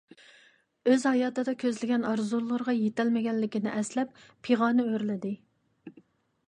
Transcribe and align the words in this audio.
ئۆز 0.91 1.03
ھاياتىدا 1.09 1.53
كۆزلىگەن 1.63 2.07
ئارزۇلىرىغا 2.13 2.75
يېتەلمىگەنلىكىنى 2.79 3.75
ئەسلەپ 3.77 4.19
پىغانى 4.49 4.87
ئۆرلىدى. 4.93 5.37